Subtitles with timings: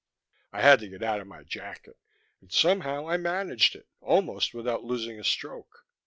[0.51, 1.95] I had to get out of my jacket,
[2.41, 5.85] and somehow I managed it, almost without losing a stroke.